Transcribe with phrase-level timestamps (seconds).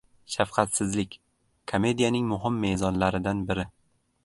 [0.35, 1.17] Shafqatsizlik–
[1.73, 3.71] komediyaning muhim mezonlaridan biri.